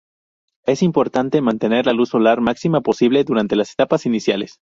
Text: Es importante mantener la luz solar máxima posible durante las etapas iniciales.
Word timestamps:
Es 0.65 0.81
importante 0.81 1.41
mantener 1.41 1.85
la 1.85 1.93
luz 1.93 2.09
solar 2.09 2.41
máxima 2.41 2.81
posible 2.81 3.23
durante 3.23 3.55
las 3.55 3.71
etapas 3.73 4.07
iniciales. 4.07 4.59